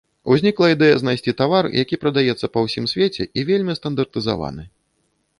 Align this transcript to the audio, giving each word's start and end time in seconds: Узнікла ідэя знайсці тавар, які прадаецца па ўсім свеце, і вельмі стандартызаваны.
Узнікла 0.33 0.67
ідэя 0.75 0.93
знайсці 1.01 1.33
тавар, 1.41 1.65
які 1.81 1.99
прадаецца 2.05 2.49
па 2.55 2.63
ўсім 2.67 2.85
свеце, 2.93 3.27
і 3.41 3.43
вельмі 3.51 3.77
стандартызаваны. 3.81 4.63